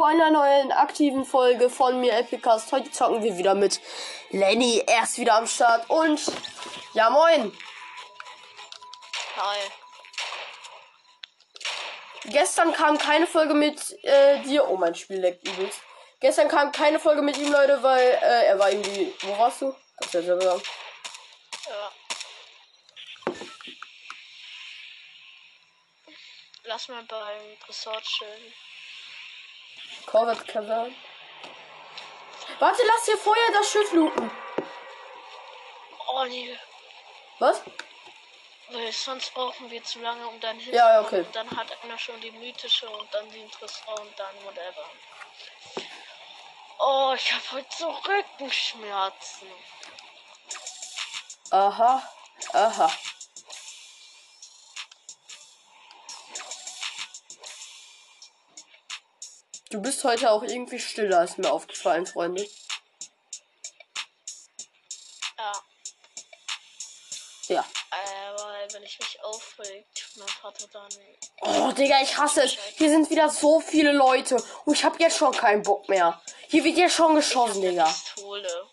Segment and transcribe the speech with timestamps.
[0.00, 2.72] zu einer neuen aktiven Folge von mir Epicast.
[2.72, 3.82] Heute zocken wir wieder mit
[4.30, 4.82] Lenny.
[4.86, 6.22] Er ist wieder am Start und
[6.94, 7.52] ja moin.
[9.36, 9.58] Hi.
[12.30, 14.66] Gestern kam keine Folge mit äh, dir.
[14.70, 15.82] Oh mein Spiel leckt übelst.
[16.20, 19.12] Gestern kam keine Folge mit ihm, Leute, weil äh, er war irgendwie.
[19.20, 19.76] Wo warst du?
[19.98, 20.62] Kannst du ja selber sagen.
[21.66, 21.92] Ja.
[26.62, 28.54] Lass mal beim Resort chillen.
[30.10, 30.94] Corvette Cavern.
[32.58, 34.30] Warte, lass hier vorher das Schiff looten.
[36.08, 36.58] Oh nee.
[37.38, 37.62] Was?
[38.70, 40.74] Weil sonst brauchen wir zu lange, um dann hin.
[40.74, 41.20] Ja, okay.
[41.20, 44.84] Und dann hat einer schon die mythische und dann die Tresor und dann whatever.
[46.78, 49.48] Oh, ich habe heute so Rückenschmerzen.
[51.50, 52.02] Aha.
[52.52, 52.92] Aha.
[59.70, 62.44] Du bist heute auch irgendwie stiller, ist mir aufgefallen, Freunde.
[65.38, 65.52] Ja.
[67.46, 67.64] Ja.
[67.90, 70.88] Aber wenn ich mich aufregt, mein Vater dann.
[71.42, 72.56] Oh, Digga, ich hasse es.
[72.76, 74.42] Hier sind wieder so viele Leute.
[74.64, 76.20] Und ich habe jetzt schon keinen Bock mehr.
[76.48, 77.84] Hier wird jetzt schon geschossen, Digga.
[77.84, 78.68] Pistole.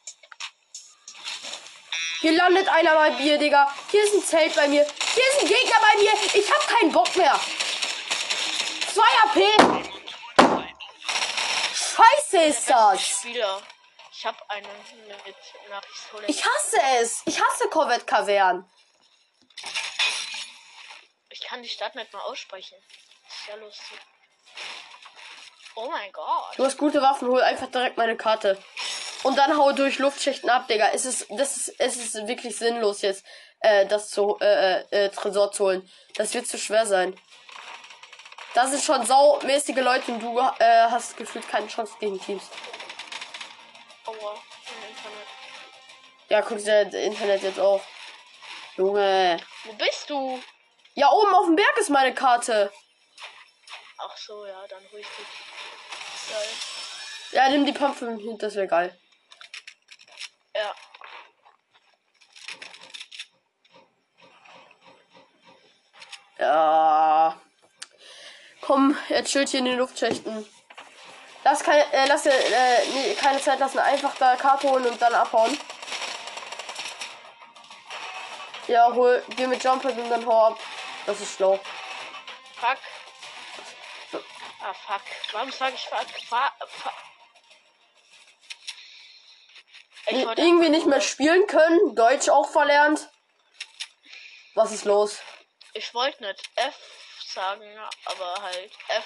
[2.21, 3.71] Hier landet einer bei mir, Digga.
[3.91, 4.83] Hier ist ein Zelt bei mir.
[5.13, 6.11] Hier ist ein Gegner bei mir.
[6.33, 7.39] Ich hab keinen Bock mehr.
[8.93, 9.86] 2 AP.
[12.45, 13.01] Ist das.
[13.01, 13.61] Spieler.
[14.11, 15.35] Ich habe mit
[15.67, 16.25] einer Pistole.
[16.27, 17.21] Ich hasse es.
[17.25, 18.69] Ich hasse Corvette Kavern.
[21.29, 22.77] Ich kann die Stadt nicht mal aussprechen.
[23.27, 23.99] Ist ja lustig.
[25.75, 26.57] Oh mein Gott.
[26.57, 28.57] Du hast gute Waffen, hol einfach direkt meine Karte.
[29.23, 30.89] Und dann hau durch Luftschichten ab, Digga.
[30.93, 33.25] Es ist, das ist, es ist wirklich sinnlos jetzt,
[33.59, 35.91] äh, das zu, äh, äh, äh, Tresor zu holen.
[36.15, 37.19] Das wird zu schwer sein.
[38.57, 42.49] Da sind schon saumäßige Leute und du äh, hast gefühlt keine Chance gegen Teams.
[44.03, 44.33] Aua.
[44.33, 45.27] Im Internet.
[46.27, 47.85] Ja, guck dir das Internet jetzt auf.
[48.75, 49.39] Junge.
[49.63, 50.41] Wo bist du?
[50.95, 52.71] Ja, oben auf dem Berg ist meine Karte.
[53.99, 56.33] Ach so, ja, dann ruhig dich.
[56.33, 56.49] Geil.
[57.33, 58.99] Ja, nimm die Pump für mich, das wäre geil.
[60.55, 60.75] Ja.
[66.39, 67.41] Ja.
[68.67, 70.45] Komm, jetzt chillt hier in den Luftschächten.
[71.45, 72.33] Lass keine, äh, lass äh,
[72.93, 75.57] nee, keine Zeit lassen, einfach da Karte holen und dann abhauen.
[78.67, 80.59] Ja, hol, geh mit Jumper und dann hau ab.
[81.05, 81.57] Das ist schlau.
[82.59, 84.21] Fuck.
[84.61, 85.01] Ah, fuck.
[85.31, 86.05] Warum sag ich fuck?
[86.27, 86.69] Fuck.
[86.69, 86.93] fuck.
[90.07, 93.09] Ich wollte Irgendwie nicht mehr spielen können, Deutsch auch verlernt.
[94.55, 95.21] Was ist los?
[95.71, 96.75] Ich wollte nicht F
[97.33, 97.63] sagen,
[98.05, 99.05] aber halt F,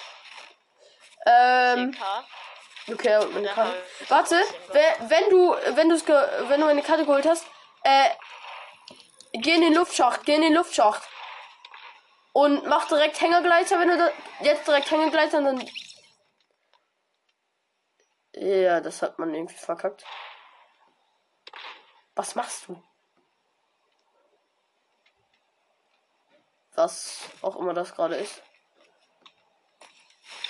[1.25, 2.93] Ähm, CK.
[2.93, 3.71] okay, und meine Karte.
[3.71, 4.09] halt.
[4.09, 4.41] Warte,
[5.09, 5.95] wenn du, wenn du
[6.49, 7.45] wenn du eine Karte geholt hast,
[7.83, 8.09] äh,
[9.33, 11.07] geh in den Luftschacht, geh in den Luftschacht.
[12.33, 14.09] Und mach direkt Hängergleiter, wenn du da,
[14.39, 15.69] jetzt direkt Hängergleiter, dann.
[18.33, 20.05] Ja, das hat man irgendwie verkackt.
[22.15, 22.81] Was machst du?
[26.81, 28.41] Was auch immer das gerade ist.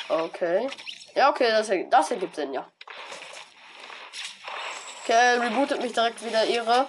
[0.07, 0.69] Okay.
[1.13, 2.65] Ja, okay, das, erg- das ergibt Sinn, ja.
[5.03, 6.87] Okay, rebootet mich direkt wieder ihre.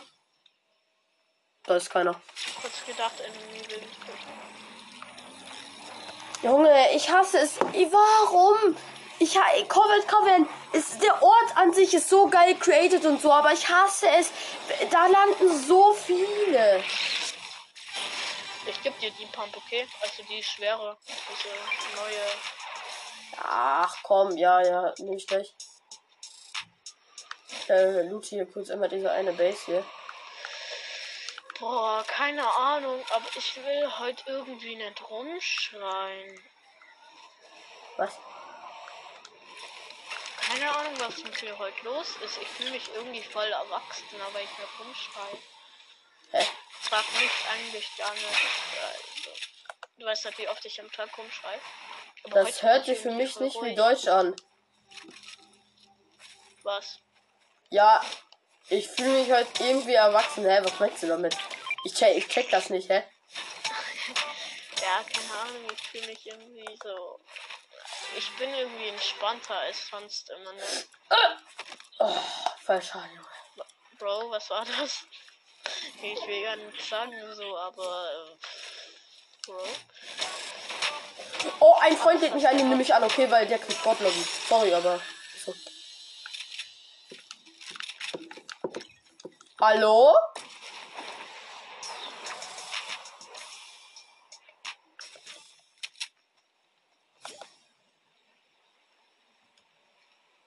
[1.65, 2.15] Da ist keiner.
[2.61, 3.33] Kurz gedacht, in
[3.69, 3.83] den
[6.43, 7.59] Junge, ich hasse es.
[7.59, 8.77] Warum?
[9.19, 13.53] Ich Covent Covent ist der Ort an sich ist so geil created und so, aber
[13.53, 14.31] ich hasse es.
[14.91, 16.85] Da landen so viele.
[18.67, 19.87] Ich geb dir die Pump, okay?
[20.01, 21.49] Also die schwere, diese
[21.97, 22.27] neue.
[23.39, 25.55] Ach komm, ja, ja, nehme ich gleich.
[27.69, 29.85] Äh, loot hier kurz einmal diese eine Base hier.
[31.59, 36.41] Boah, keine Ahnung, aber ich will heute irgendwie nicht rumschreien.
[37.97, 38.19] Was?
[40.41, 42.39] Keine Ahnung, was mit mir heute los ist.
[42.43, 45.39] Ich fühle mich irgendwie voll erwachsen, aber ich will rumschreien.
[46.33, 46.47] Hä?
[46.93, 48.27] Frag mich eigentlich gar nicht.
[48.27, 49.31] Also,
[49.97, 51.59] du weißt nicht, wie oft ich am Tag rumschreie.
[52.25, 53.75] Aber Das hört sich ich für mich nicht wie.
[53.75, 54.37] Deutsch an.
[56.65, 56.99] Was?
[57.71, 58.05] Ja,
[58.69, 60.45] ich fühle mich heute irgendwie erwachsen.
[60.45, 61.35] Hä, was meinst du damit?
[61.87, 63.03] Ich check, ich check das nicht, hä?
[64.83, 67.21] Ja, keine Ahnung, ich fühle mich irgendwie so.
[68.19, 70.53] Ich bin irgendwie entspannter als sonst immer.
[70.53, 70.63] Ne?
[72.01, 72.21] Oh,
[72.63, 73.67] falsch, Junge.
[73.99, 75.07] Bro, was war das?
[76.03, 78.11] Ich will gar nicht sagen so, aber.
[78.11, 79.65] Äh, Bro.
[81.61, 84.25] Oh, ein Freund lädt mich ein, den nehme ich an, okay, weil der kriegt Sportlobby.
[84.49, 85.01] Sorry, aber.
[85.45, 85.55] So.
[89.61, 90.15] Hallo?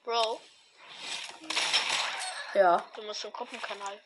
[0.04, 0.40] Bro,
[2.54, 2.84] Ja.
[2.96, 4.00] du musst im Gruppenkanal.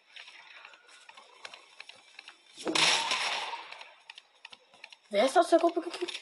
[5.10, 6.20] Wer ist aus der Gruppe gekickt?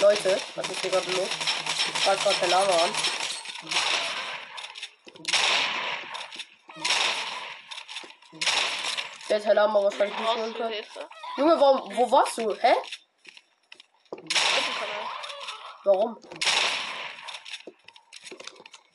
[0.00, 1.28] Leute, was ist hier gerade los?
[1.28, 2.90] Ich frag gerade der Lama an.
[9.28, 10.72] Der hat Herr Lama wahrscheinlich nicht können.
[10.72, 11.08] Hilfe?
[11.36, 12.54] Junge, warum, wo warst du?
[12.54, 12.74] Hä?
[15.84, 16.16] Warum?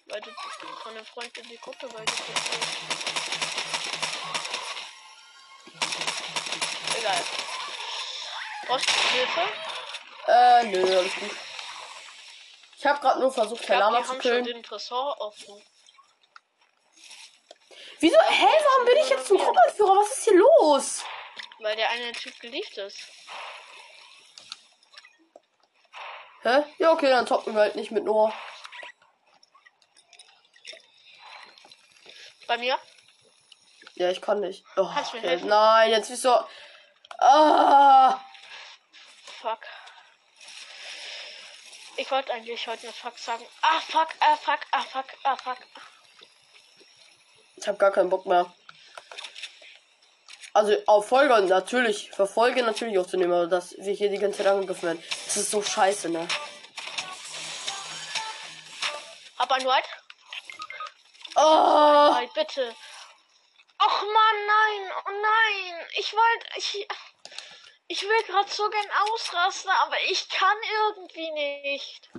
[0.08, 0.30] Weil du
[0.82, 2.78] von einem Freund in die Gruppe beigefügt hast.
[6.98, 7.24] Egal.
[8.66, 9.42] Brauchst du Hilfe?
[10.28, 11.32] Äh, nö, alles gut.
[12.76, 14.44] Ich habe gerade nur versucht, Herr Lama zu killen.
[14.46, 15.64] den Tresor offen.
[18.00, 18.18] Wieso?
[18.18, 19.98] Hä, warum bin ich jetzt zum Gruppenführer?
[19.98, 21.04] Was ist hier los?
[21.60, 22.98] Weil der eine Typ geliebt ist.
[26.42, 26.64] Hä?
[26.80, 28.34] Ja, okay, dann zocken wir halt nicht mit Noah.
[32.52, 32.78] Bei mir?
[33.94, 34.66] Ja, ich kann nicht.
[34.76, 35.48] Oh, Kannst du mir helfen?
[35.48, 36.32] Nein, jetzt bist du.
[37.18, 38.20] Ah!
[39.42, 39.60] Fuck.
[41.96, 43.46] Ich wollte eigentlich heute eine Fuck sagen.
[43.62, 45.60] Ah, fuck, ah, fuck, ah, fuck, ah, fuck.
[47.56, 48.54] Ich habe gar keinen Bock mehr.
[50.52, 54.88] Also auf Folge natürlich, Verfolge natürlich aufzunehmen, aber dass wir hier die ganze Zeit angegriffen
[54.88, 55.04] werden.
[55.24, 56.28] Das ist so scheiße, ne?
[59.38, 59.88] Hab ein White?
[61.44, 62.16] Oh!
[62.16, 62.76] White, bitte.
[63.84, 65.88] Och man, nein, oh nein.
[65.98, 66.88] Ich wollte, ich,
[67.88, 70.58] ich will gerade so gern ausrasten, aber ich kann
[70.88, 72.10] irgendwie nicht.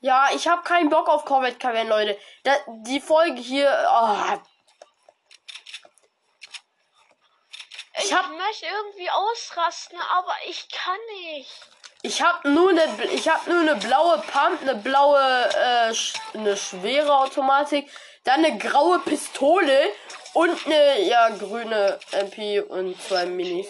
[0.00, 2.18] Ja, ich habe keinen Bock auf Corvette Cavern, Leute.
[2.44, 3.70] Da, die Folge hier.
[3.90, 4.38] Oh,
[7.98, 11.52] Ich, hab- möchte irgendwie ausrasten, aber ich kann nicht.
[12.06, 16.56] Ich habe nur eine, ich habe nur eine blaue Pump, eine blaue, äh, sch- eine
[16.56, 17.90] schwere Automatik,
[18.24, 19.92] dann eine graue Pistole
[20.32, 23.68] und eine ja grüne MP und zwei Minis.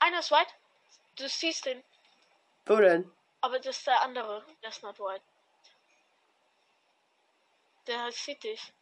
[0.00, 0.52] Einer ist white.
[1.16, 1.82] Du siehst den.
[2.66, 3.10] Wo denn?
[3.40, 4.44] Aber das ist der andere.
[4.62, 5.24] Der ist not white.
[7.86, 8.72] Der sieht dich.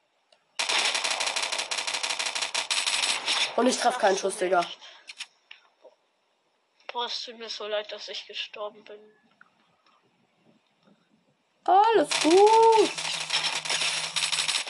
[3.56, 4.64] Und ich treffe keinen Schuss, Digga.
[6.96, 8.98] Boah, es tut mir so leid, dass ich gestorben bin.
[11.64, 12.90] Alles gut.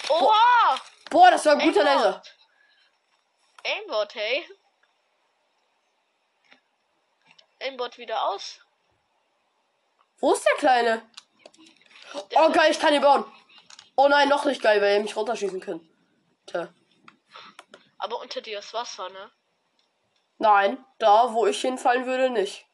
[0.08, 0.80] Oha!
[1.08, 2.04] Boah, das war ein guter Aimbot.
[2.04, 2.22] Laser.
[3.62, 4.44] Aimbot, hey.
[7.60, 8.58] Aimbot wieder aus.
[10.18, 11.08] Wo ist der Kleine?
[12.32, 13.24] Der Oh, geil, ich kann ihn bauen.
[13.94, 15.88] Oh nein, noch nicht geil, weil er mich runterschießen können.
[16.46, 16.74] Tja.
[17.98, 19.30] Aber unter dir ist Wasser, ne?
[20.38, 22.66] Nein, da, wo ich hinfallen würde, nicht.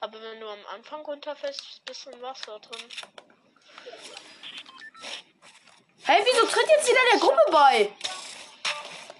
[0.00, 2.88] Aber wenn du am Anfang runterfällst, ist ein bisschen Wasser drin.
[6.04, 7.92] Hey, wieso tritt jetzt jeder der Gruppe bei?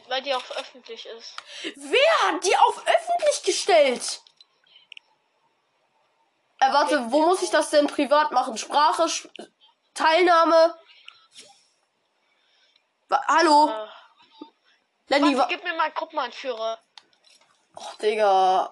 [0.09, 1.37] Weil die auch öffentlich ist.
[1.76, 4.21] Wer hat die auf öffentlich gestellt?
[6.59, 8.59] Äh, warte, wo muss ich das denn privat machen?
[8.59, 9.29] Sprache, Sch
[9.95, 10.76] Teilnahme?
[13.11, 13.69] Hallo?
[13.69, 13.88] Äh,
[15.12, 16.83] Lenny, wa warte, gib mir mal Gruppenanführer.
[17.76, 18.71] Och, Digga.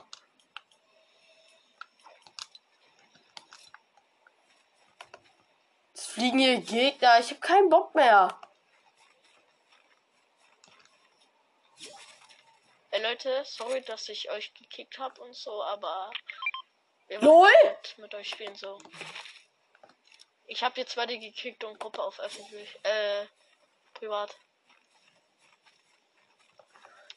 [5.93, 7.21] Es fliegen hier Gegner.
[7.21, 8.41] Ich hab keinen Bock mehr.
[12.93, 16.11] Ey Leute, sorry, dass ich euch gekickt habe und so, aber
[17.09, 17.35] wir LOL?
[17.35, 18.79] wollen mit, mit euch spielen so.
[20.47, 23.27] Ich habe jetzt beide gekickt und Gruppe auf öffentlich, äh,
[23.93, 24.35] privat.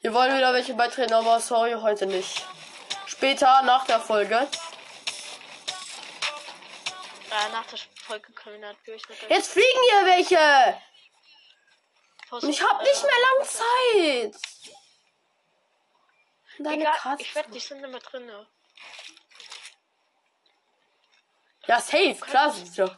[0.03, 2.45] Wir wollen wieder welche beitreten, aber sorry, heute nicht.
[3.05, 4.36] Später, nach der Folge.
[7.31, 10.81] Äh, nach der Folge können wir natürlich euch Jetzt fliegen hier welche.
[12.31, 14.41] Und ich hab nicht äh, mehr lang Zeit.
[16.60, 17.22] Deine Egal, Katze.
[17.24, 18.29] ich wette, die sind immer drin.
[21.65, 22.15] Ja, safe.
[22.15, 22.98] Klar doch.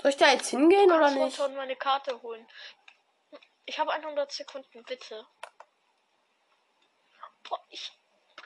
[0.00, 1.38] Soll ich da jetzt hingehen oder nicht?
[1.38, 2.48] runter und meine Karte holen.
[3.66, 5.26] Ich habe 100 Sekunden, bitte.
[7.48, 7.92] Boah, ich.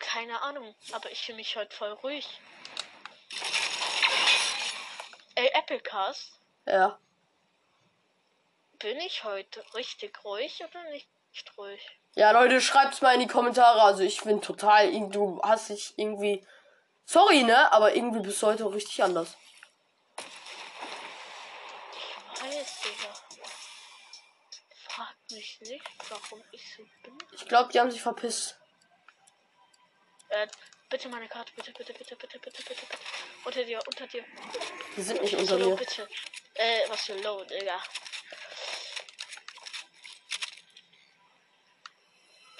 [0.00, 2.40] Keine Ahnung, aber ich fühle mich heute voll ruhig.
[5.34, 6.98] Ey, Applecast, Ja.
[8.78, 11.08] bin ich heute richtig ruhig oder nicht
[11.56, 11.80] ruhig?
[12.14, 13.82] Ja, Leute, schreibt's mal in die Kommentare.
[13.82, 16.46] Also ich bin total, du hast dich irgendwie.
[17.04, 17.72] Sorry, ne?
[17.72, 19.36] Aber irgendwie bist du heute richtig anders.
[21.92, 23.27] Ich weiß, Digga.
[25.30, 27.18] Mich nicht, warum ich so bin.
[27.32, 28.58] Ich glaube, die haben sich verpisst.
[30.30, 30.46] Äh,
[30.88, 32.98] bitte meine Karte, bitte, bitte, bitte, bitte, bitte, bitte, bitte.
[33.44, 34.24] Unter dir, unter dir.
[34.96, 35.76] Die sind nicht unter Solo, mir.
[35.76, 36.08] bitte.
[36.54, 37.82] Äh, was für low, Digga.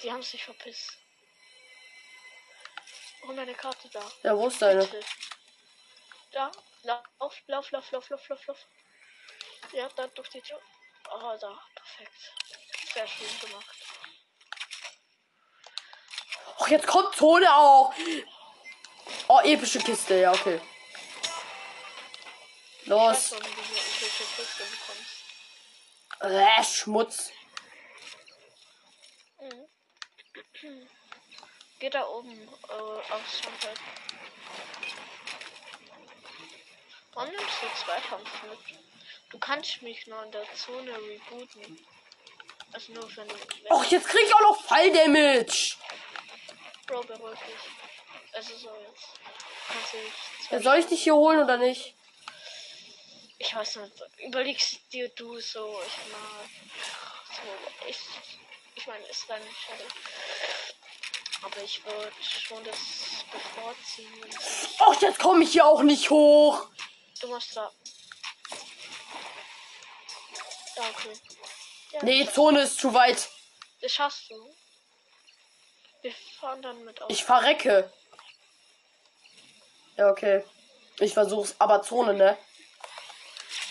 [0.01, 0.97] Die haben sich verpisst.
[3.23, 4.11] Oh, meine Karte da.
[4.23, 4.85] Ja, wo ist deine?
[4.85, 5.03] Bitte.
[6.31, 6.51] Da.
[6.83, 7.03] Lauf,
[7.47, 8.67] lauf, lauf, lauf, lauf, lauf, lauf.
[9.73, 10.61] Ja, da durch die Tür.
[11.11, 11.61] Oh, da.
[11.75, 12.33] Perfekt.
[12.93, 13.75] Sehr schön gemacht.
[16.57, 17.93] Ach, jetzt kommt Zone auch.
[19.27, 20.19] Oh, epische Kiste.
[20.19, 20.59] Ja, okay.
[22.85, 23.33] Los.
[26.19, 27.31] Äh, Schmutz.
[29.39, 30.89] Mhm.
[31.79, 33.79] Geh da oben äh, aufs Jumphead.
[37.13, 38.79] Warum nimmst du Zweikampf mit?
[39.29, 41.85] Du kannst mich nur in der Zone rebooten.
[42.71, 43.15] Also nur du.
[43.15, 45.75] Wenn Och, jetzt krieg ich auch noch Falldamage.
[46.87, 48.33] Bro, beruhig dich.
[48.33, 49.07] Also so jetzt.
[49.67, 51.95] Kannst du Ja, zwei soll ich dich hier holen oder nicht?
[53.37, 53.93] Ich weiß nicht.
[54.17, 56.49] Überlegst dir du so, ich mag.
[57.35, 57.97] So, ich.
[58.75, 59.87] Ich meine, ist deine Entscheidung.
[61.41, 62.77] Aber ich würde schon das
[63.31, 64.37] bevorziehen, nicht.
[64.79, 66.67] Och, jetzt komme ich hier auch nicht hoch.
[67.21, 67.71] Du musst da.
[70.75, 71.13] Ja, okay.
[72.01, 73.29] Nee, Zone ist zu weit.
[73.81, 74.55] das schaffst du.
[76.01, 77.09] Wir fahren dann mit auf.
[77.09, 77.91] Ich verrecke.
[79.97, 80.43] Ja, okay.
[80.99, 82.37] Ich versuch's, aber Zone, ne?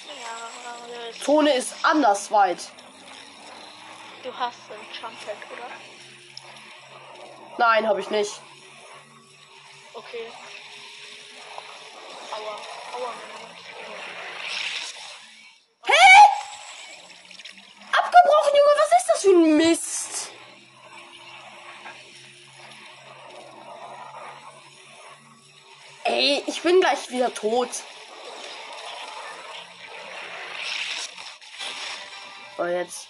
[0.07, 2.71] Ja, Zone ist anders weit.
[4.23, 5.71] du hast ein Jump-Pad, oder?
[7.57, 8.33] Nein, habe ich nicht.
[9.95, 10.31] Okay.
[12.31, 12.57] Aua.
[12.95, 13.49] Aua, Mann.
[17.93, 18.75] Abgebrochen, Junge,
[19.19, 20.31] was für ein Mist?
[26.05, 27.69] Ey, ich bin gleich wieder tot.
[32.57, 33.09] So, jetzt.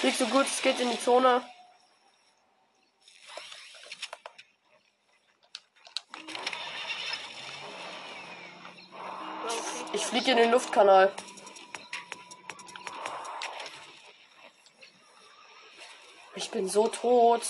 [0.00, 1.46] Flieg so gut, es geht in die Zone.
[9.92, 11.12] Ich fliege in den Luftkanal.
[16.52, 17.42] Bin so tot.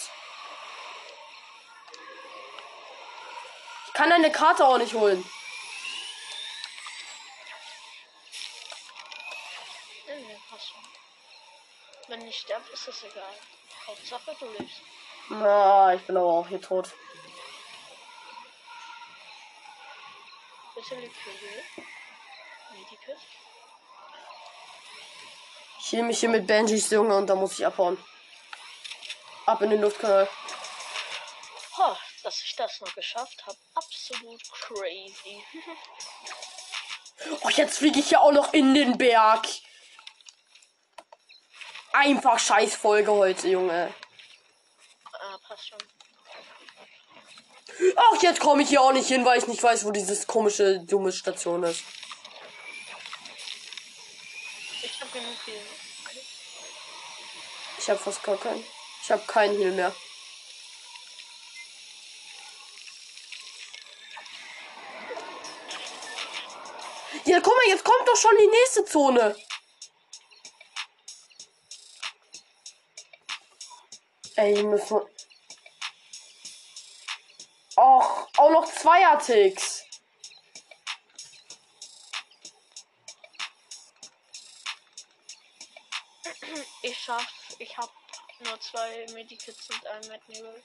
[3.88, 5.22] Ich kann deine Karte auch nicht holen.
[12.08, 13.34] Wenn ich sterbe, ist das egal.
[13.86, 14.80] Hauptsache du lebst.
[15.30, 16.90] Na, ich bin aber auch hier tot.
[20.74, 21.30] Bitte liegt für.
[22.72, 23.16] Medikit.
[25.80, 27.98] Ich hehle mich hier mit Benjis Junge und da muss ich abhauen.
[29.46, 30.28] Ab in den Luftkanal.
[31.78, 33.58] Ho, dass ich das noch geschafft habe.
[33.74, 35.44] Absolut crazy.
[37.42, 39.46] Oh, jetzt fliege ich ja auch noch in den Berg.
[41.92, 43.94] Einfach scheiß Folge heute, Junge.
[45.12, 45.78] ah, passt schon.
[47.96, 50.80] Ach, jetzt komme ich hier auch nicht hin, weil ich nicht weiß, wo dieses komische,
[50.80, 51.84] dumme Station ist.
[54.82, 55.62] Ich hab genug hier.
[56.04, 56.20] Okay.
[57.78, 58.64] Ich habe fast gar keinen.
[59.02, 59.92] Ich habe keinen Heal mehr.
[67.24, 69.36] Ja, guck mal, jetzt kommt doch schon die nächste Zone.
[74.36, 75.00] Ey, die müssen.
[77.76, 79.84] Och, auch noch Zweier-Ticks.
[86.82, 87.26] Ich schaff,
[87.58, 88.01] ich hab
[88.42, 90.62] nur zwei Medikits und ein Mednebel.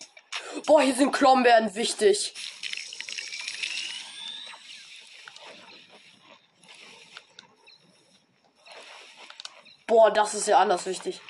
[0.66, 2.34] Boah, hier sind Klombeeren wichtig.
[9.88, 11.22] Boah, das ist ja anders wichtig.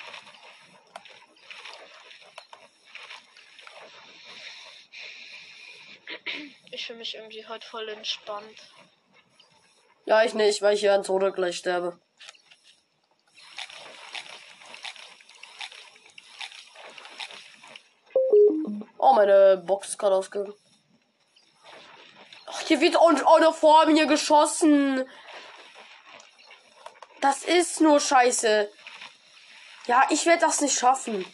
[6.72, 8.72] Ich fühle mich irgendwie heute voll entspannt.
[10.06, 12.00] Ja, ich nicht, weil ich hier an Zone gleich sterbe.
[19.58, 20.54] Oh, meine Box gerade ausgegangen.
[22.46, 25.04] Ach, hier wird auch auch noch vor mir geschossen.
[27.20, 28.70] Das ist nur scheiße.
[29.86, 31.24] Ja, ich werde das nicht schaffen.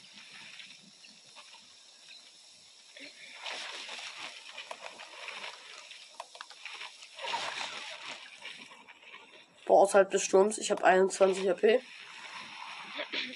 [9.67, 10.59] Boah, außerhalb des Sturms.
[10.59, 11.83] Ich habe 21 HP.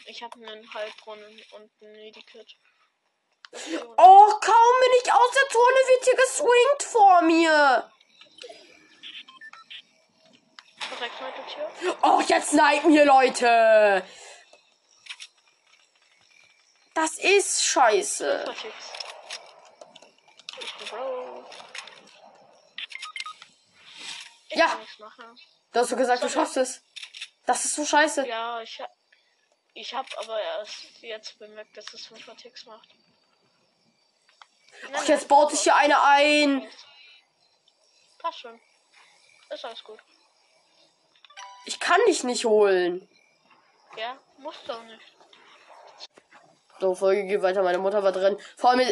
[0.07, 2.57] Ich habe einen Heilbrunnen und ein Medikit.
[3.97, 7.91] Oh, kaum bin ich aus der Zone, wird hier geswingt vor mir.
[12.03, 14.05] Oh, jetzt snipen hier Leute.
[16.95, 18.45] Das ist scheiße.
[24.49, 24.81] Ich Ja.
[25.73, 26.83] Du hast so gesagt, du schaffst es.
[27.47, 28.27] Das ist so scheiße.
[28.27, 28.91] Ja, ich hab.
[29.75, 32.89] Ich hab aber erst jetzt bemerkt, dass es 5 Ticks macht.
[34.95, 36.69] Ach, jetzt baut sich hier einer ein.
[38.19, 38.61] Passt schon.
[39.51, 39.99] Ist alles gut.
[41.65, 43.09] Ich kann dich nicht holen.
[43.97, 45.01] Ja, musst du auch nicht.
[46.81, 47.63] So, Folge geht weiter.
[47.63, 48.39] Meine Mutter war drin.
[48.57, 48.89] Vor allem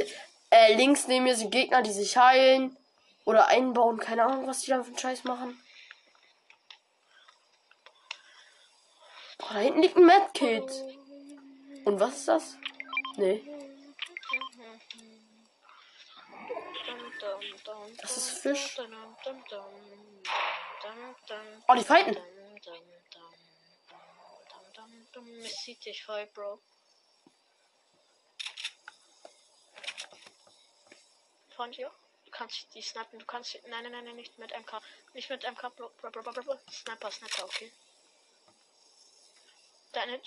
[0.51, 2.77] äh, links neben mir sind Gegner, die sich heilen.
[3.25, 3.99] Oder einbauen.
[3.99, 5.61] Keine Ahnung, was die da für einen Scheiß machen.
[9.39, 10.71] Boah, da hinten liegt ein Medkit.
[11.85, 12.59] Und was ist das?
[13.17, 13.43] Nee.
[18.01, 18.79] Das ist Fisch.
[21.69, 22.17] Oh, die fighten.
[25.45, 26.61] Es sieht dich voll, Bro.
[31.57, 31.91] Von dir?
[32.27, 33.55] Du kannst die snipen, du kannst.
[33.69, 34.83] Nein, nein, nein, nein, nicht mit MK.
[35.15, 36.59] Nicht mit MK, Bro, Bro, Bro, Bro, Bro.
[36.71, 37.73] Sniper, Sniper, okay.
[39.93, 40.21] Deine.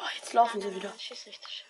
[0.00, 0.92] Oh, jetzt laufen sie wieder.
[0.98, 1.66] Schieß nicht.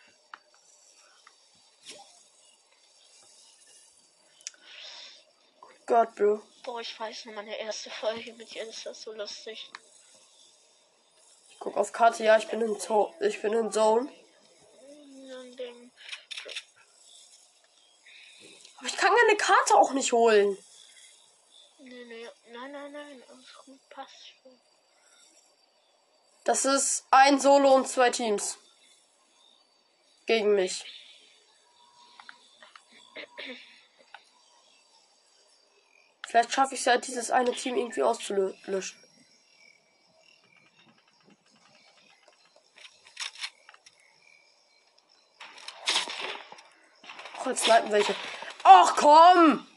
[5.87, 6.41] Gott, Bro.
[6.63, 9.69] Boah, ich weiß noch, meine erste Folge mit ihr ist das so lustig.
[11.49, 12.23] Ich guck auf Karte.
[12.23, 14.13] Ja, ich bin in, Zo ich bin in Zone.
[18.79, 20.57] Aber ich kann keine Karte auch nicht holen.
[21.81, 24.61] Nee, nee, nein, nein, nein, alles gut, passt schon.
[26.51, 28.59] Das ist ein Solo und zwei Teams.
[30.27, 30.85] Gegen mich.
[36.27, 38.99] Vielleicht schaffe ich es ja, dieses eine Team irgendwie auszulöschen.
[47.39, 48.17] Ach, jetzt snipen welche.
[48.65, 49.69] Ach komm!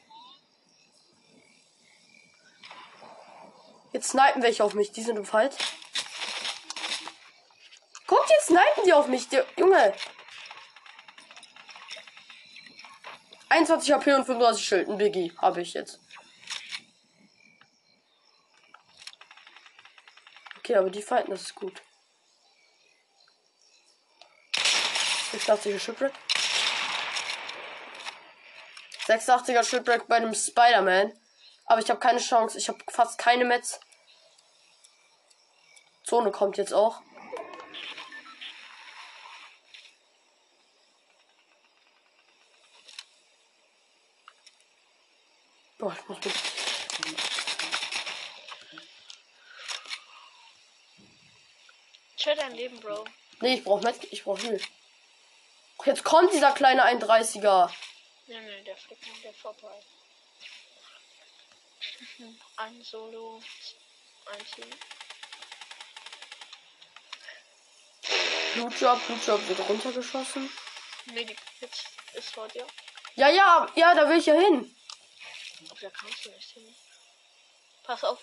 [3.92, 4.92] Jetzt snipen welche auf mich.
[4.92, 5.56] Die sind im Fight.
[8.14, 9.28] Guckt, jetzt snipen die auf mich.
[9.30, 9.93] Der, Junge.
[13.50, 14.89] 21 HP und 35 Schild.
[14.89, 16.00] Ein Biggie habe ich jetzt.
[20.58, 21.82] Okay, aber die fighten, das ist gut.
[25.34, 26.13] 86er Shipwreck.
[29.08, 31.13] 86er Shipwreck bei einem Spider-Man.
[31.65, 32.58] Aber ich habe keine Chance.
[32.58, 33.80] Ich habe fast keine Metz.
[36.06, 37.02] Zone kommt jetzt auch.
[45.84, 46.34] Boah, ich muss mit.
[52.15, 53.04] Chill dein Leben, Bro.
[53.41, 53.98] Nee, ich brauch Metz.
[54.12, 54.62] Ich brauch Heal.
[55.84, 57.69] Jetzt kommt dieser kleine 31er.
[58.28, 59.74] Nee, nee, der fliegt der vorbei.
[62.56, 63.41] Ein Solo,
[64.28, 64.69] ein Team.
[68.54, 70.50] Blutjob, Blutjob wird runtergeschossen.
[71.08, 72.65] Medic jetzt ist vor dir.
[73.15, 74.74] Ja, ja, ja, da will ich ja hin.
[75.69, 76.76] Aber da kannst du nicht hin.
[77.84, 78.19] Pass auf.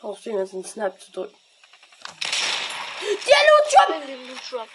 [0.00, 1.36] Auf den jetzt einen Snap zu drücken.
[3.00, 4.68] Der Loot Drop.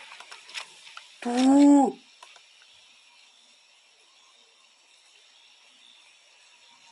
[1.22, 2.00] Du!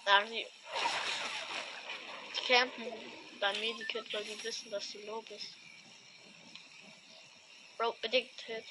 [0.05, 0.47] Ja, die,
[2.35, 2.85] die campen
[3.39, 5.47] beim Medikit, weil die wissen, dass du low bist.
[7.77, 8.63] Bro, predicted.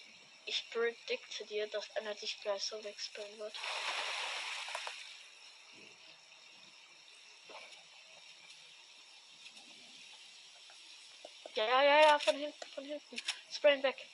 [0.48, 3.54] Ich predikte dir, dass einer dich gleich so wegspringen wird.
[11.56, 13.20] Ja, ja, ja, ja, von hinten, von hinten.
[13.50, 14.06] Sprayen weg.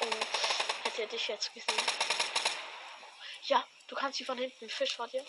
[0.00, 0.10] Oh,
[0.84, 1.86] hätte er dich jetzt gesehen.
[3.44, 4.68] Ja, du kannst sie von hinten.
[4.68, 5.24] Fisch vor dir.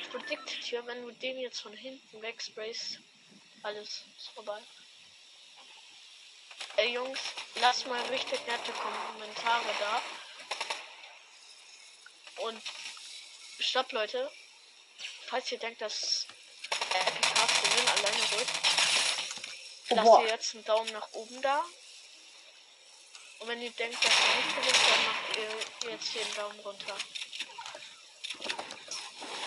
[0.00, 2.98] Ich predikte dir, wenn du den jetzt von hinten wegsprayst,
[3.62, 4.62] alles ist vorbei.
[6.82, 7.20] Ey Jungs,
[7.60, 10.02] lasst mal richtig nette Kommentare da.
[12.42, 12.60] Und
[13.60, 14.28] stopp Leute.
[15.28, 16.26] Falls ihr denkt, dass
[16.90, 18.48] Epic Cast Gewinn alleine wird,
[19.90, 20.22] lasst Boah.
[20.24, 21.64] ihr jetzt einen Daumen nach oben da.
[23.38, 25.36] Und wenn ihr denkt, dass ihr nicht gewinnt, dann macht
[25.84, 26.96] ihr jetzt hier einen Daumen runter.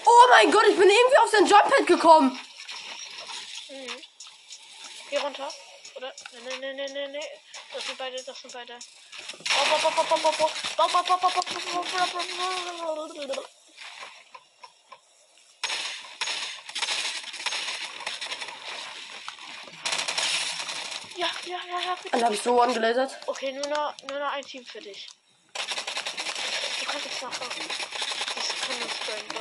[0.05, 2.39] Oh mein Gott, ich bin irgendwie auf sein Jumppad gekommen.
[3.67, 4.03] Mhm.
[5.09, 5.51] Hier runter
[5.95, 6.13] oder?
[6.31, 7.19] nein, nein, nein, nein, ne.
[7.73, 8.77] Das sind beide, das sind beide.
[21.17, 21.95] Ja, ja, ja, ja.
[21.95, 22.09] Bitte.
[22.11, 23.17] Dann habe ich so angelasert.
[23.27, 25.07] Okay, nur noch, nur noch ein Team für dich.
[26.79, 27.47] Du kannst jetzt nachher.
[27.47, 29.35] Ich kann das können.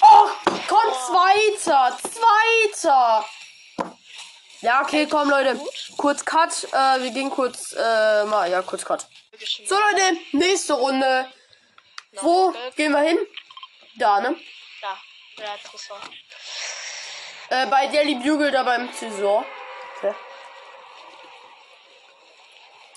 [0.00, 0.28] Oh,
[0.68, 3.26] komm, zweiter, zweiter.
[4.62, 5.60] Ja, okay, komm, Leute.
[5.96, 6.68] Kurz Cut.
[6.72, 9.06] Äh, wir gehen kurz, äh, mal, ja, kurz Cut.
[9.66, 11.28] So, Leute, nächste Runde.
[12.20, 13.18] Wo gehen wir hin?
[13.96, 14.36] Da, ne?
[14.80, 14.98] Da,
[15.42, 16.10] ja, interessant.
[17.48, 19.44] Äh, bei Daily Bugle da beim Zäsor.
[19.96, 20.14] Okay.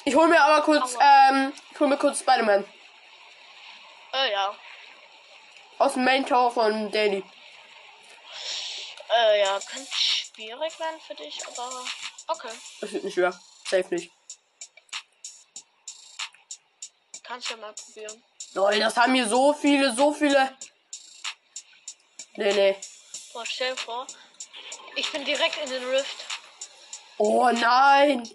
[0.04, 2.64] Ich hol mir aber kurz, ähm, ich hol mir kurz Spider-Man.
[4.14, 4.56] Äh, ja.
[5.80, 7.24] Aus dem Main Tower von Daily.
[9.18, 9.90] Äh, ja, könnte
[10.36, 11.86] schwierig werden für dich, aber
[12.28, 12.52] okay.
[12.82, 13.40] Das wird nicht schwer.
[13.66, 14.12] Safe nicht.
[17.24, 18.24] Kannst ja mal probieren.
[18.54, 20.56] Leute, das haben hier so viele, so viele.
[22.36, 22.76] Nee, nee.
[23.34, 24.08] Boah, stell dir vor,
[24.96, 26.26] ich bin direkt in den Rift.
[27.18, 28.30] Oh nein.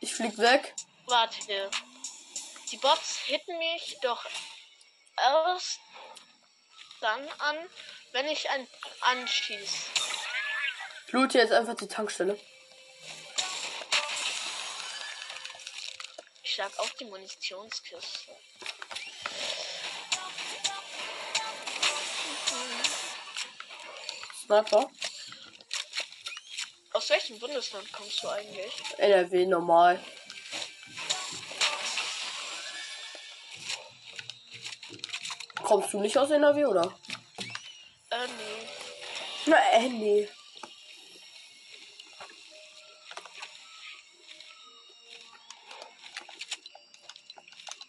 [0.00, 0.74] Ich flieg weg.
[1.06, 1.70] Warte.
[2.70, 4.24] Die Bots hitten mich doch
[5.16, 5.80] erst
[7.00, 7.56] dann an,
[8.14, 8.66] wenn ich ein
[9.00, 9.90] anschieß.
[11.06, 12.38] Ich loote jetzt einfach die Tankstelle.
[16.44, 18.30] Ich schlag auf die Munitionskiste.
[24.44, 24.88] Sniper.
[26.92, 28.72] Aus welchem Bundesland kommst du eigentlich?
[28.98, 30.00] NRW normal.
[35.64, 36.96] Kommst du nicht aus NRW, oder?
[38.14, 38.68] Äh, nee.
[39.46, 40.28] Na, äh, nee.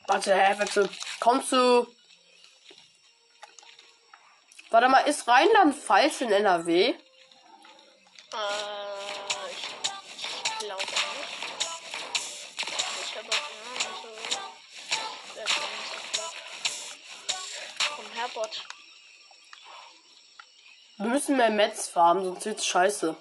[0.08, 0.90] Warte, hä, wechsel.
[1.20, 1.88] Kommst du.
[4.72, 6.90] Warte mal, ist Rheinland-Pfalz in NRW?
[6.90, 6.96] Äh,
[9.52, 10.96] ich, glaube nicht.
[13.04, 13.50] Ich habe auch
[13.90, 14.10] also,
[15.36, 16.34] wer kann uns das
[17.96, 18.75] Vom Herbot.
[20.98, 23.18] Wir müssen mehr Metz farmen, sonst wird's scheiße.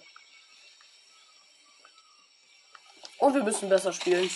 [3.18, 4.30] Und wir müssen besser spielen.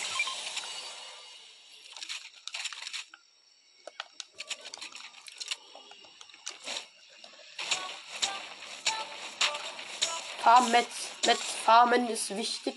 [10.39, 10.87] Farm Metz.
[11.25, 12.75] Metz farmen ist wichtig.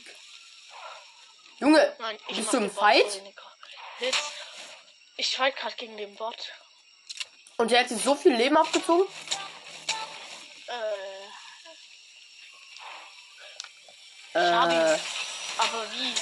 [1.59, 3.23] Junge, Nein, bist du im Fight?
[5.17, 6.53] Ich fight gerade gegen den Bot.
[7.57, 9.07] Und der hat sich so viel Leben abgezogen?
[10.67, 11.29] Äh,
[14.35, 14.39] Äh.
[14.41, 16.15] Aber wie?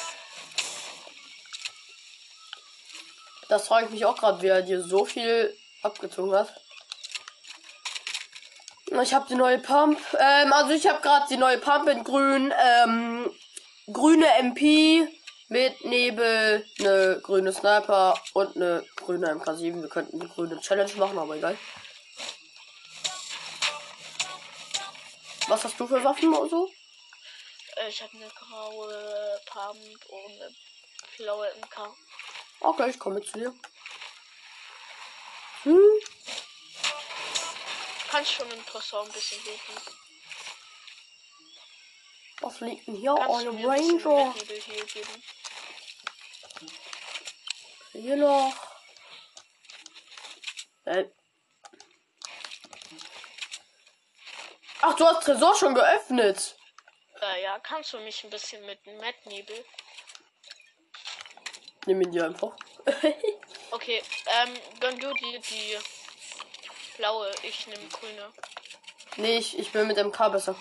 [3.51, 6.55] das frage ich mich auch gerade, wie er dir so viel abgezogen hat.
[9.03, 9.99] Ich habe die neue Pump.
[10.18, 12.53] Ähm, also ich habe gerade die neue Pump in grün.
[12.59, 13.31] Ähm,
[13.92, 15.07] grüne MP
[15.49, 19.83] mit Nebel, eine grüne Sniper und eine grüne MK7.
[19.83, 21.57] Wir könnten eine grüne Challenge machen, aber egal.
[25.49, 26.70] Was hast du für Waffen oder so?
[27.81, 30.55] Äh, ich habe eine graue Pump und eine
[31.16, 31.97] blaue MK.
[32.61, 33.55] Okay, ich komme zu dir.
[35.62, 35.79] Hm?
[38.11, 39.95] Kannst schon im Tresor ein bisschen suchen.
[42.40, 43.14] Was liegt denn hier?
[43.14, 44.35] Kannst Oh, eine Ranger.
[44.35, 45.23] Nebel hier geben?
[47.93, 48.55] Hier noch.
[50.85, 51.05] Äh.
[54.83, 56.57] Ach, du hast Tresor schon geöffnet.
[57.22, 59.64] Äh, ja, kannst du mich ein bisschen mit Matt Nebel?
[61.87, 62.52] Nimm ihn dir einfach.
[63.72, 65.78] Okay, ähm, gönn du dir die
[66.96, 68.33] blaue, ich nehme grüne.
[69.16, 70.56] nee, ich, ich bin mit MK besser.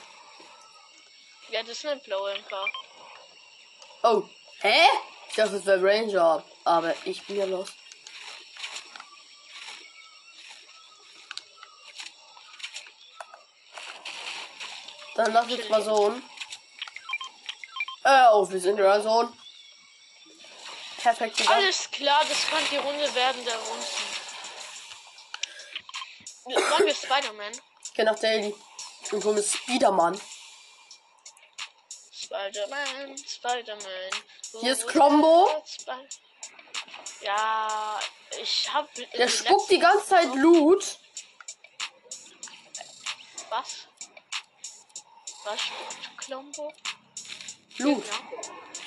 [1.49, 2.53] Ja, das ist eine blaue MK.
[4.03, 4.23] Oh.
[4.61, 4.79] Hä?
[5.29, 6.43] Ich dachte, es wäre Ranger.
[6.65, 7.73] Aber ich bin ja los.
[15.15, 16.13] Dann lass jetzt mal so.
[18.09, 19.31] Äh, oh, wir sind in der Zone.
[20.97, 21.39] Perfekt.
[21.39, 21.51] Digga.
[21.53, 23.85] Alles klar, das kann die Runde werden der Runden.
[26.45, 27.51] Wollen wir Spider-Man?
[27.93, 28.55] Geh nach Daily.
[29.11, 30.19] Und hol mir Spiderman.
[32.11, 34.11] Spider-Man, Spider-Man.
[34.61, 35.63] Hier ist Klombo.
[35.67, 35.91] Spi-
[37.21, 37.99] Ja,
[38.41, 38.91] ich hab.
[38.95, 40.97] Der spuckt die ganze Zeit Loot.
[43.49, 43.87] Was?
[45.43, 46.73] Was spuckt Klombo?
[47.79, 48.03] Loot.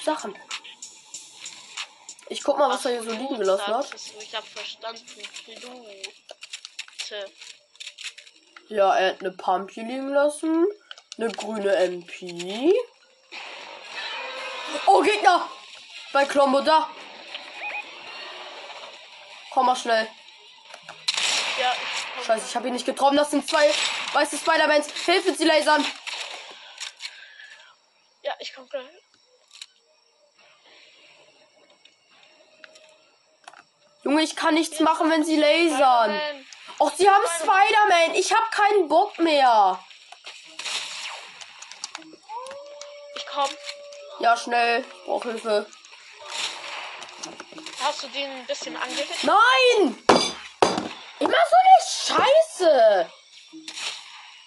[0.04, 0.36] Sachen.
[2.28, 3.90] Ich guck mal, was er hier so liegen gelassen hat.
[3.94, 5.04] Ich hab verstanden.
[5.46, 7.30] Lute.
[8.68, 10.66] Ja, er hat eine Pump hier liegen lassen.
[11.18, 12.72] Eine grüne MP.
[14.86, 15.48] Oh, Gegner!
[16.12, 16.88] Bei Klombo da.
[19.50, 20.08] Komm mal schnell.
[21.60, 22.24] Ja, ich.
[22.24, 23.16] Scheiße, ich habe ihn nicht getroffen.
[23.16, 23.70] Das sind zwei
[24.14, 24.90] weiße Spider-Mans.
[25.04, 25.84] Hilfe, sie lasern.
[28.72, 28.84] Gleich.
[34.04, 36.18] Junge, ich kann nichts machen, wenn sie lasern.
[36.78, 38.14] Och, sie haben Spider-Man.
[38.14, 39.78] Ich habe keinen Bock mehr.
[43.14, 43.50] Ich komm.
[44.20, 44.84] Ja, schnell.
[45.04, 45.66] Brauch Hilfe.
[47.84, 49.24] Hast du den ein bisschen angehitzt?
[49.24, 50.04] Nein!
[51.18, 52.24] Immer so eine
[52.64, 53.12] Scheiße.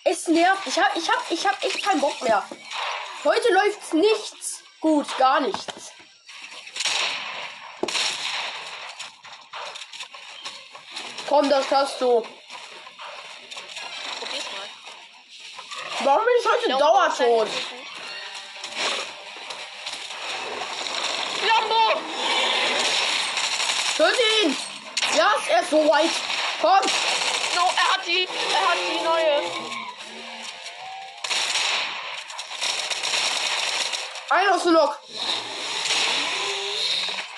[0.03, 0.67] Es nervt.
[0.67, 2.43] Ich hab, ich hab, ich hab echt keinen Bock mehr.
[3.25, 4.63] Heute läuft's nichts.
[4.79, 5.91] Gut, gar nichts.
[11.27, 12.21] Komm, das schaffst du.
[14.19, 14.69] Probier's mal.
[16.03, 17.47] Warum bin ich heute Klombo dauertot?
[21.41, 21.99] Klombo!
[23.97, 24.55] Töte ihn!
[25.17, 26.11] Ja, er ist so weit.
[26.61, 26.91] Komm!
[27.55, 29.74] No, er hat die, er hat die neue.
[34.29, 34.97] Einer ist noch.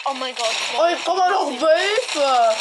[0.05, 0.55] Oh mein Gott.
[0.77, 2.55] Oh, jetzt kommen noch Wölfe.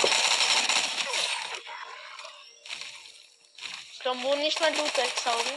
[4.00, 5.52] Klombo, nicht mein Blut wegsaugen.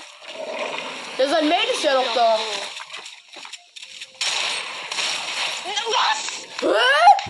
[1.18, 2.40] Ja, sein Mate ist ja noch da.
[5.66, 6.46] Was?
[6.62, 7.30] Hä?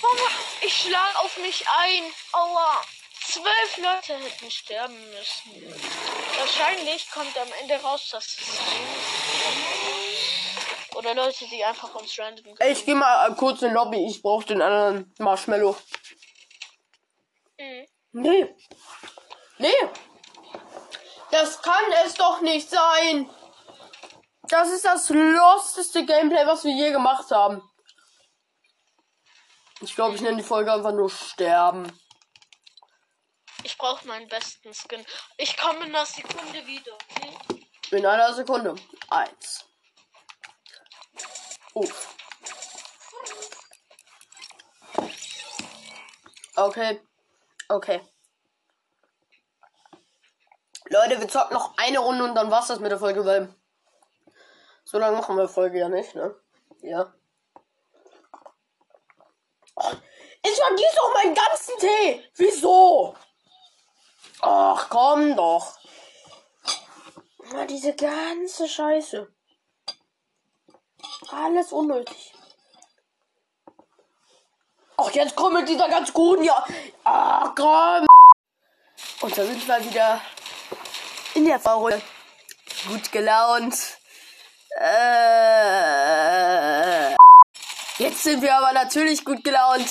[0.00, 0.18] Warum?
[0.60, 2.12] Ich schlag auf mich ein.
[2.32, 2.82] Aua.
[3.24, 5.80] Zwölf Leute hätten sterben müssen.
[6.38, 8.38] Wahrscheinlich kommt am Ende raus, dass es
[10.98, 12.56] Oder Leute, die einfach uns random.
[12.58, 14.04] Ey, Ich geh mal kurz in Lobby.
[14.08, 15.76] Ich brauch den anderen Marshmallow.
[17.56, 17.86] Mhm.
[18.10, 18.54] Nee.
[19.58, 19.88] Nee.
[21.30, 23.30] Das kann es doch nicht sein.
[24.48, 27.62] Das ist das losteste Gameplay, was wir je gemacht haben.
[29.80, 31.96] Ich glaube, ich nenne die Folge einfach nur Sterben.
[33.62, 35.06] Ich brauche meinen besten Skin.
[35.36, 36.94] Ich komme in einer Sekunde wieder.
[36.94, 37.66] Okay?
[37.92, 38.74] In einer Sekunde.
[39.10, 39.67] Eins.
[41.78, 42.16] Uff.
[46.56, 47.00] Okay.
[47.68, 48.00] Okay.
[50.88, 53.54] Leute, wir zocken noch eine Runde und dann war's das mit der Folge, weil
[54.84, 56.34] so lange machen wir Folge ja nicht, ne?
[56.82, 57.14] Ja.
[59.76, 59.92] Oh,
[60.42, 62.24] Ich vergieß doch meinen ganzen Tee.
[62.34, 63.14] Wieso?
[64.40, 65.78] Ach, komm doch.
[67.68, 69.32] Diese ganze Scheiße.
[71.30, 72.32] Alles unnötig.
[74.96, 76.64] Ach, jetzt kommt mit dieser ganz guten, ja.
[77.04, 78.06] Ach, komm.
[79.20, 80.20] Und da sind wir wieder
[81.34, 82.00] in der Fahrrunde.
[82.88, 83.76] Gut gelaunt.
[84.80, 85.04] Äh,
[87.98, 89.88] jetzt sind wir aber natürlich gut gelaunt.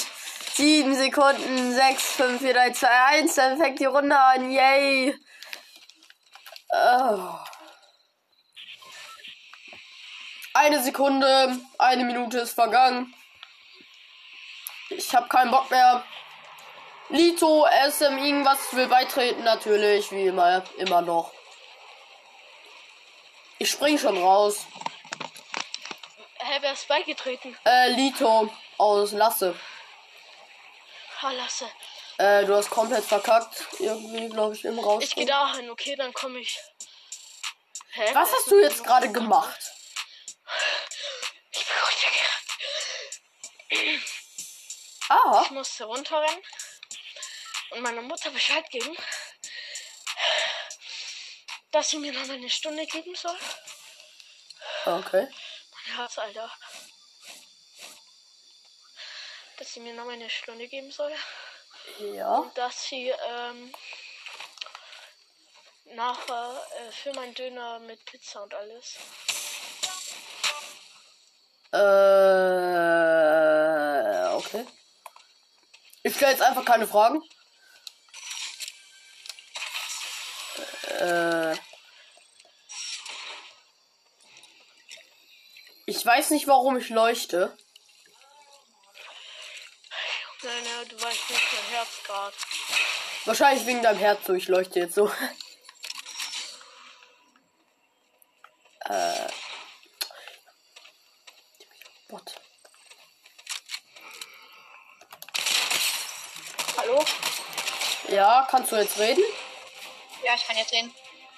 [0.55, 3.35] Sieben Sekunden, sechs, fünf, vier, drei, zwei, eins.
[3.35, 4.49] Dann fängt die Runde an.
[4.49, 5.15] Yay.
[6.73, 7.29] Oh.
[10.59, 13.13] Eine Sekunde, eine Minute ist vergangen.
[14.89, 16.03] Ich habe keinen Bock mehr.
[17.09, 21.31] Lito, SM, irgendwas will beitreten, natürlich, wie immer, immer noch.
[23.59, 24.65] Ich spring schon raus.
[26.39, 27.55] Hä, wer ist beigetreten?
[27.63, 29.53] Äh, Lito aus Lasse.
[31.21, 31.69] Ah, lasse.
[32.17, 33.63] Äh, du hast komplett verkackt.
[33.77, 35.03] Irgendwie, glaube ich, im Raus.
[35.03, 36.59] Ich gehe dahin, okay, dann komme ich.
[37.91, 38.09] Hä?
[38.13, 39.76] Was hast du jetzt gerade gemacht?
[45.09, 46.43] Ah, Ich musste runterrennen
[47.71, 48.95] und meiner Mutter Bescheid geben,
[51.71, 53.37] dass sie mir noch mal eine Stunde geben soll.
[54.85, 55.27] okay.
[55.71, 56.51] Mein Herz, Alter.
[59.57, 61.13] Dass sie mir noch mal eine Stunde geben soll.
[61.99, 62.37] Ja.
[62.37, 63.73] Und dass sie, ähm,
[65.85, 68.97] nachher äh, für meinen Döner mit Pizza und alles.
[71.73, 73.16] Äh.
[76.07, 77.21] Ich stelle jetzt einfach keine Fragen.
[81.01, 81.51] Äh,
[85.85, 87.57] ich weiß nicht, warum ich leuchte.
[90.43, 92.37] Nein, nein, du weißt nicht mein Herz gerade.
[93.25, 94.33] Wahrscheinlich wegen deinem Herz so.
[94.33, 95.11] Ich leuchte jetzt so.
[98.85, 99.27] äh.
[108.17, 109.23] Ja, kannst du jetzt reden?
[110.23, 110.91] Ja, ich kann jetzt reden.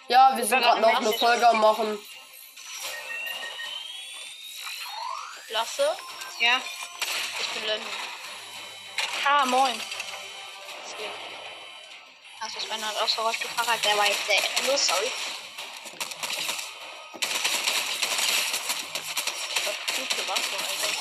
[0.08, 2.00] Ja, wir sind gerade noch eine Folge am machen.
[5.50, 5.90] Lasse,
[6.40, 6.62] Ja.
[7.42, 7.84] ich bin Lenny.
[9.26, 9.82] Ah, moin.
[12.40, 15.12] Also, Sven hat ausgeräuscht Fahrrad, der war jetzt sehr endlos, sorry.
[19.52, 20.96] Ich hab gut gemacht, Alter.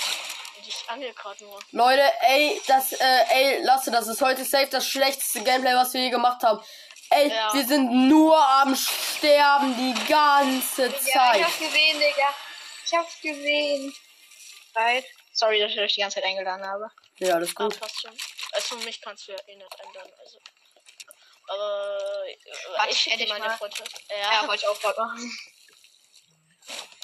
[0.56, 1.58] Und ich angel gerade nur.
[1.72, 6.00] Leute, ey, das, äh, ey, lasse, das ist heute safe das schlechteste Gameplay, was wir
[6.02, 6.62] je gemacht haben.
[7.10, 7.52] Ey, Ja.
[7.54, 11.44] wir sind nur am Sterben die ganze Ja, ich Zeit.
[11.44, 12.34] hab's gesehen, Digga.
[12.84, 13.94] Ich hab's gesehen.
[14.74, 15.04] Right.
[15.32, 16.90] Sorry, dass ich euch die ganze Zeit eingeladen habe.
[17.18, 17.78] Ja, alles Ah, gut.
[17.80, 18.16] passt schon.
[18.52, 20.10] Also mich kannst du ja eh nicht ändern.
[20.18, 20.38] Also.
[21.48, 22.36] Aber äh,
[22.76, 23.56] Warte, ich hätte meine mal.
[23.56, 23.92] Freundschaft.
[24.10, 24.48] Ja, Ja.
[24.48, 25.38] wollte ich auch gerade machen.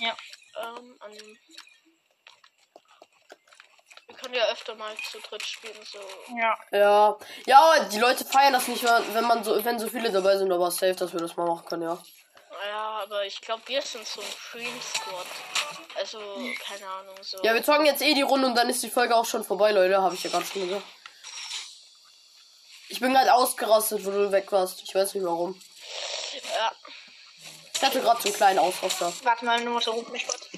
[0.00, 0.16] Ja.
[0.62, 1.38] ähm, an,
[4.32, 5.78] ja öfter mal zu dritt spielen.
[5.84, 5.98] So.
[6.38, 6.56] Ja.
[6.70, 7.18] Ja.
[7.46, 10.70] Ja, die Leute feiern das nicht, wenn man so, wenn so viele dabei sind, aber
[10.70, 11.98] safe, dass wir das mal machen können, ja.
[12.68, 15.26] Ja, aber ich glaube, wir sind so ein Dream Squad.
[15.96, 16.18] Also,
[16.66, 17.38] keine Ahnung, so.
[17.42, 19.72] Ja, wir zocken jetzt eh die Runde und dann ist die Folge auch schon vorbei,
[19.72, 20.86] Leute, habe ich ja gerade schon gesagt.
[22.88, 24.82] Ich bin gerade ausgerastet, wo du weg warst.
[24.82, 25.60] Ich weiß nicht warum.
[26.56, 26.72] ja.
[27.74, 29.12] Ich hatte gerade so einen kleinen Ausraster.
[29.24, 30.48] Warte mal, nur so ruft mich kurz.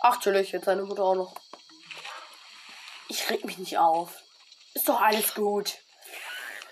[0.00, 1.34] Ach, natürlich, jetzt seine Mutter auch noch.
[3.08, 4.10] Ich reg mich nicht auf.
[4.74, 5.74] Ist doch alles gut.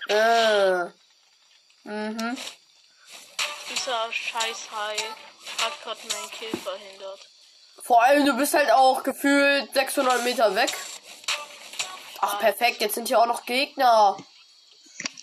[0.09, 0.85] Äh.
[1.83, 2.37] Mhm.
[3.69, 4.95] Dieser scheiß Hai
[5.63, 7.19] hat gerade meinen Kill verhindert.
[7.83, 10.73] Vor allem, du bist halt auch gefühlt 600 Meter weg.
[12.21, 14.15] Ach, perfekt, jetzt sind hier auch noch Gegner.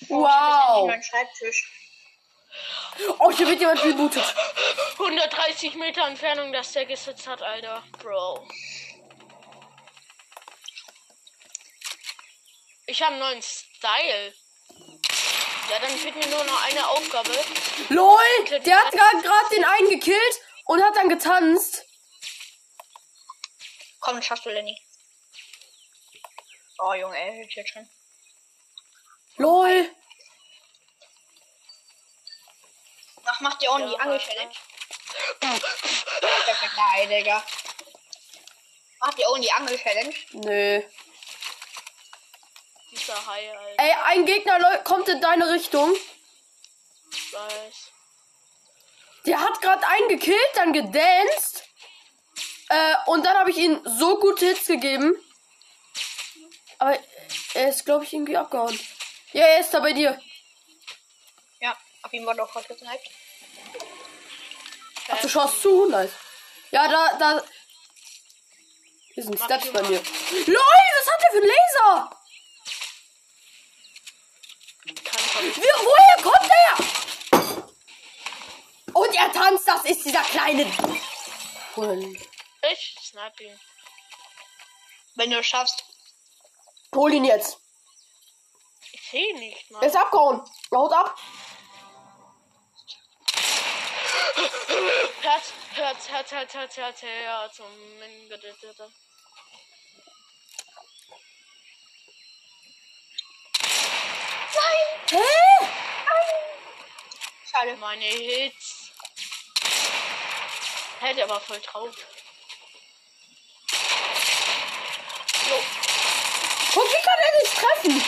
[0.09, 0.87] Oh, ich hab Wow.
[0.89, 1.71] meinen Schreibtisch.
[3.19, 4.35] Oh, hier wird jemand rebootet.
[4.99, 7.83] 130 Meter Entfernung, dass der gesetzt hat, Alter.
[7.99, 8.47] Bro.
[12.91, 14.35] Ich habe einen neuen Style.
[15.71, 17.31] Ja, dann fehlt mir nur noch eine Aufgabe.
[17.89, 21.87] LOL, der hat gerade den einen gekillt und hat dann getanzt.
[24.01, 24.77] Komm, das schaffst du, Lenny.
[26.81, 27.89] Oh, Junge, er hilft jetzt schon.
[29.37, 29.89] LOL.
[33.25, 34.55] Ach, macht ihr auch die Ja, Angel-Challenge?
[36.77, 37.45] Nein, Digga.
[38.99, 40.15] Macht ihr auch die Angel-Challenge?
[40.33, 40.83] Nö.
[43.11, 43.83] Dieser Hai, Alter.
[43.83, 45.93] Ey, ein Gegner kommt in deine Richtung.
[47.13, 47.91] Ich weiß.
[49.27, 51.65] Der hat gerade einen gekillt, dann gedanced.
[52.69, 55.17] Äh, und dann habe ich ihm so gute Hits gegeben.
[56.79, 56.97] Aber
[57.55, 58.79] er ist, glaube ich, irgendwie abgehauen.
[59.33, 60.21] Ja, er ist da bei dir.
[61.61, 63.11] Ja, auf ihn wurde auch gerade gesniped.
[65.09, 65.87] Ach, du schaust zu.
[65.87, 66.13] Nice.
[66.71, 67.43] Ja, da, da.
[69.15, 69.91] Hier sind Mach Steps die bei mal.
[69.91, 69.99] mir.
[69.99, 70.57] LOL,
[70.99, 72.17] was hat der für einen Laser?
[74.87, 76.75] Kann von Wie, woher kommt der?
[78.95, 80.67] Und er tanzt, das ist dieser kleine.
[81.77, 82.19] Hund.
[82.71, 83.61] ich snipe ihn.
[85.15, 85.85] Wenn du es schaffst.
[86.95, 87.59] Hol ihn jetzt.
[88.93, 89.83] Ich sehe ihn nicht, Er Mann.
[89.85, 90.43] ist abgehauen.
[90.73, 91.17] Er haut ab.
[95.23, 97.59] Herz, Herz, Herz, Herz, Herz, Herz, Herz.
[97.61, 98.31] Und
[105.11, 105.21] Gott.
[105.21, 105.67] Hä?
[107.51, 107.77] Schade.
[107.77, 108.91] Meine Hits.
[111.01, 111.95] Hä, der war voll drauf.
[116.73, 118.05] Guck, wie kann er nicht treffen?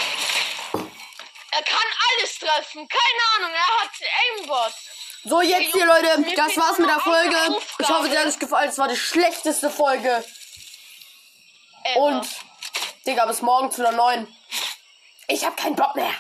[1.51, 2.89] Er kann alles treffen.
[2.89, 3.91] Keine Ahnung, er hat
[4.39, 4.75] Aimbot.
[5.25, 6.35] So, jetzt hier, Leute.
[6.37, 7.37] Das war's mit der Folge.
[7.79, 8.71] Ich hoffe, dir hat es gefallen.
[8.71, 10.25] Es war die schlechteste Folge.
[11.97, 12.29] Und,
[13.07, 14.33] Digga, bis morgen zu der neuen.
[15.29, 16.15] Ich hab keinen Bock mehr.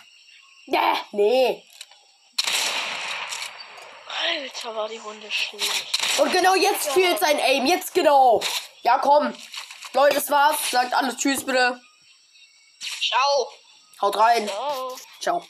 [0.67, 0.79] Nee,
[1.13, 1.65] nee.
[4.25, 6.19] Alter, war die Runde schlecht.
[6.19, 7.67] Und genau jetzt fehlt sein Aim.
[7.67, 8.41] Jetzt genau.
[8.83, 9.35] Ja, komm.
[9.95, 10.71] Leute, das war's.
[10.71, 11.81] Sagt alles Tschüss, bitte.
[12.81, 13.49] Ciao.
[14.01, 14.49] Haut rein.
[14.49, 14.97] Ciao.
[15.21, 15.47] Ciao.